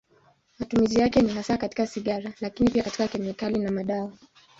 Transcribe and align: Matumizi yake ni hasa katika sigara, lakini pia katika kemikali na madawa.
Matumizi 0.59 0.99
yake 0.99 1.21
ni 1.21 1.29
hasa 1.33 1.57
katika 1.57 1.87
sigara, 1.87 2.31
lakini 2.41 2.69
pia 2.69 2.83
katika 2.83 3.07
kemikali 3.07 3.59
na 3.59 3.71
madawa. 3.71 4.13